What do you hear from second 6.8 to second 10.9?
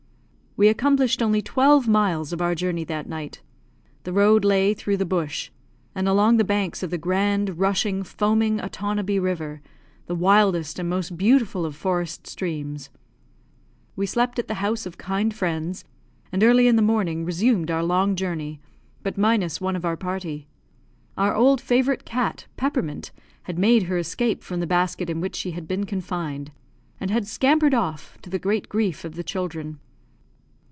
of the grand, rushing, foaming Otonabee river, the wildest and